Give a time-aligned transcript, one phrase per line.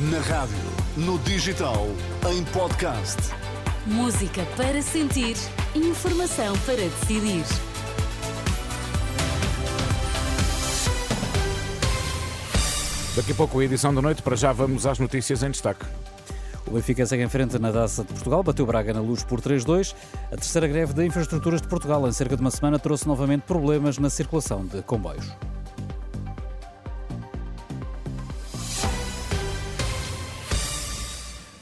[0.00, 0.54] Na rádio,
[0.96, 1.88] no digital,
[2.30, 3.16] em podcast.
[3.84, 5.34] Música para sentir,
[5.74, 7.42] informação para decidir.
[13.16, 15.84] Daqui a pouco a edição da noite, para já vamos às notícias em destaque.
[16.64, 19.96] O Benfica segue em frente na Taça de Portugal, bateu Braga na luz por 3-2.
[20.30, 23.98] A terceira greve de infraestruturas de Portugal, em cerca de uma semana, trouxe novamente problemas
[23.98, 25.28] na circulação de comboios.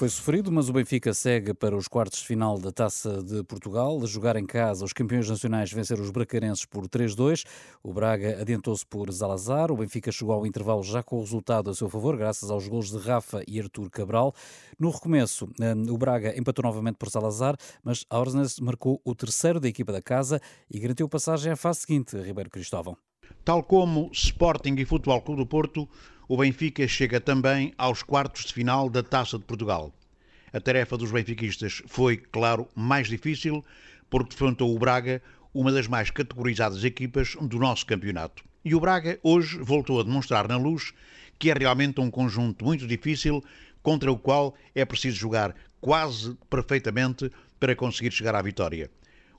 [0.00, 4.02] Foi sofrido, mas o Benfica segue para os quartos de final da Taça de Portugal.
[4.02, 7.44] A jogar em casa, os campeões nacionais venceram os bracarenses por 3-2.
[7.82, 9.70] O Braga adiantou-se por Zalazar.
[9.70, 12.90] O Benfica chegou ao intervalo já com o resultado a seu favor, graças aos gols
[12.90, 14.34] de Rafa e Artur Cabral.
[14.78, 17.54] No recomeço, eh, o Braga empatou novamente por Zalazar,
[17.84, 20.40] mas Aursnes marcou o terceiro da equipa da casa
[20.70, 22.96] e garantiu passagem à fase seguinte, Ribeiro Cristóvão.
[23.44, 25.86] Tal como Sporting e Futebol Clube do Porto,
[26.30, 29.92] o Benfica chega também aos quartos de final da Taça de Portugal.
[30.52, 33.64] A tarefa dos benfiquistas foi, claro, mais difícil,
[34.08, 35.20] porque defrontou o Braga,
[35.52, 38.44] uma das mais categorizadas equipas do nosso campeonato.
[38.64, 40.92] E o Braga hoje voltou a demonstrar na luz
[41.36, 43.42] que é realmente um conjunto muito difícil
[43.82, 47.28] contra o qual é preciso jogar quase perfeitamente
[47.58, 48.88] para conseguir chegar à vitória.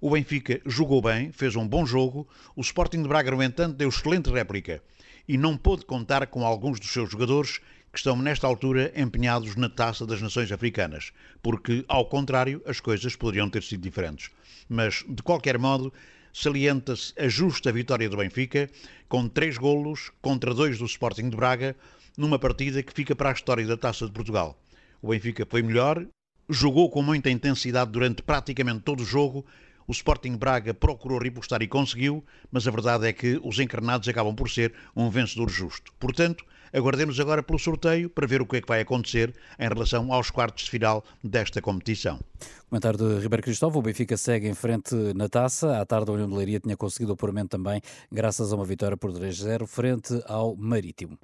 [0.00, 3.90] O Benfica jogou bem, fez um bom jogo, o Sporting de Braga, no entanto, deu
[3.90, 4.82] excelente réplica
[5.30, 7.60] e não pôde contar com alguns dos seus jogadores
[7.92, 13.14] que estão nesta altura empenhados na taça das nações africanas, porque, ao contrário, as coisas
[13.14, 14.32] poderiam ter sido diferentes.
[14.68, 15.92] Mas, de qualquer modo,
[16.32, 18.68] salienta-se a justa vitória do Benfica,
[19.08, 21.76] com três golos contra dois do Sporting de Braga,
[22.18, 24.60] numa partida que fica para a história da Taça de Portugal.
[25.00, 26.04] O Benfica foi melhor,
[26.48, 29.46] jogou com muita intensidade durante praticamente todo o jogo,
[29.90, 34.32] o Sporting Braga procurou repostar e conseguiu, mas a verdade é que os encarnados acabam
[34.36, 35.92] por ser um vencedor justo.
[35.98, 40.12] Portanto, aguardemos agora pelo sorteio para ver o que é que vai acontecer em relação
[40.12, 42.20] aos quartos de final desta competição.
[42.68, 45.80] Comentário de Ribeiro Cristóvão, o Benfica segue em frente na taça.
[45.80, 47.82] À tarde, o União de Leiria tinha conseguido o apuramento também,
[48.12, 51.18] graças a uma vitória por 3-0 frente ao Marítimo.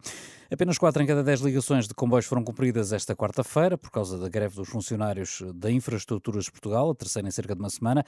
[0.50, 4.28] Apenas 4 em cada 10 ligações de comboios foram cumpridas esta quarta-feira, por causa da
[4.28, 8.04] greve dos funcionários da Infraestruturas de Portugal, a terceira em cerca de uma semana.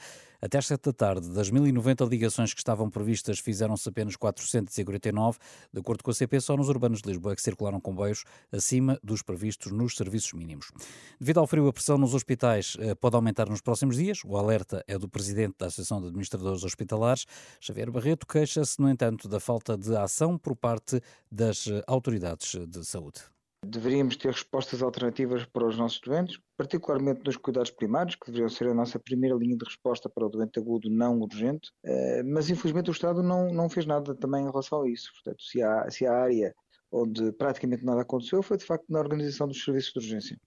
[0.49, 5.37] Até às 7 da tarde, das 1.090 ligações que estavam previstas, fizeram-se apenas 449.
[5.71, 8.99] De acordo com a CP, só nos urbanos de Lisboa é que circularam comboios acima
[9.03, 10.71] dos previstos nos serviços mínimos.
[11.19, 14.23] Devido ao frio, a pressão nos hospitais eh, pode aumentar nos próximos dias.
[14.25, 17.27] O alerta é do presidente da Associação de Administradores Hospitalares,
[17.61, 20.99] Xavier Barreto, queixa-se, no entanto, da falta de ação por parte
[21.31, 23.21] das eh, autoridades de saúde.
[23.65, 28.67] Deveríamos ter respostas alternativas para os nossos doentes, particularmente nos cuidados primários, que deveriam ser
[28.67, 32.89] a nossa primeira linha de resposta para o doente agudo não urgente, eh, mas infelizmente
[32.89, 35.11] o Estado não, não fez nada também em relação a isso.
[35.13, 36.55] Portanto, se há, se há área
[36.91, 40.39] onde praticamente nada aconteceu, foi de facto na organização dos serviços de urgência.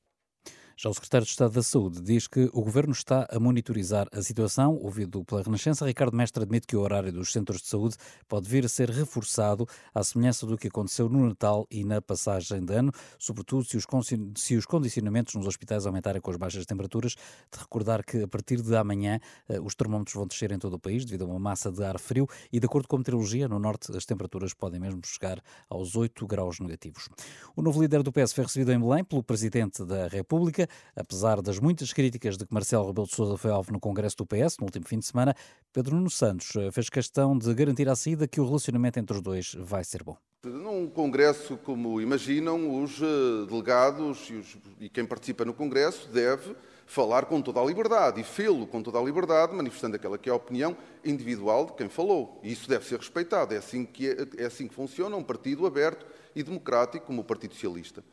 [0.83, 4.21] Já o secretário de Estado da Saúde diz que o governo está a monitorizar a
[4.21, 4.75] situação.
[4.75, 7.95] Ouvido pela Renascença, Ricardo Mestre admite que o horário dos centros de saúde
[8.29, 12.65] pode vir a ser reforçado, à semelhança do que aconteceu no Natal e na passagem
[12.65, 13.87] de ano, sobretudo se os,
[14.35, 17.13] se os condicionamentos nos hospitais aumentarem com as baixas temperaturas.
[17.13, 20.81] De recordar que a partir de amanhã eh, os termómetros vão descer em todo o
[20.81, 23.61] país devido a uma massa de ar frio e, de acordo com a meteorologia, no
[23.61, 27.09] norte as temperaturas podem mesmo chegar aos 8 graus negativos.
[27.55, 30.72] O novo líder do PS foi recebido em Belém pelo Presidente da República.
[30.95, 34.27] Apesar das muitas críticas de que Marcelo Rebelo de Sousa foi alvo no Congresso do
[34.27, 35.35] PS no último fim de semana,
[35.73, 39.23] Pedro Nuno Santos eh, fez questão de garantir à saída que o relacionamento entre os
[39.23, 40.17] dois vai ser bom.
[40.45, 46.57] Num congresso como imaginam, os eh, delegados e, os, e quem participa no congresso deve
[46.85, 50.33] falar com toda a liberdade e fê-lo com toda a liberdade, manifestando aquela que é
[50.33, 52.41] a opinião individual de quem falou.
[52.43, 53.55] E isso deve ser respeitado.
[53.55, 57.25] É assim que, é, é assim que funciona um partido aberto e democrático como o
[57.25, 58.05] Partido Socialista.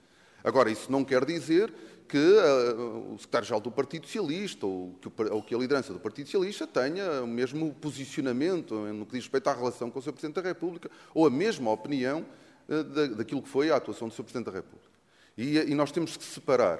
[0.43, 1.73] Agora, isso não quer dizer
[2.09, 5.99] que uh, o secretário-geral do Partido Socialista ou que, o, ou que, a liderança do
[5.99, 10.13] Partido Socialista tenha o mesmo posicionamento no que diz respeito à relação com o Sr.
[10.13, 12.25] Presidente da República ou a mesma opinião
[12.67, 14.23] uh, da, daquilo que foi a atuação do Sr.
[14.23, 14.89] Presidente da República.
[15.37, 16.79] E, e, nós temos que separar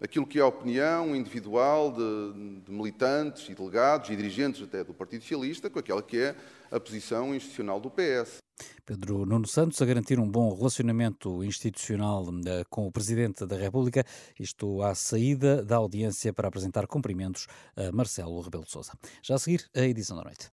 [0.00, 4.94] aquilo que é a opinião individual de, de militantes e delegados e dirigentes até do
[4.94, 6.36] Partido Socialista com aquela que é
[6.70, 8.38] a posição institucional do PS.
[8.84, 14.04] Pedro Nuno Santos a garantir um bom relacionamento institucional eh, com o Presidente da República,
[14.38, 17.46] isto à saída da audiência para apresentar cumprimentos
[17.76, 18.92] a Marcelo Rebelo de Sousa.
[19.22, 20.46] Já a seguir, a edição da noite.